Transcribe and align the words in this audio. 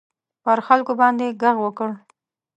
پر 0.43 0.57
خلکو 0.67 0.93
باندي 0.99 1.27
ږغ 1.41 1.55
وکړ. 1.61 1.89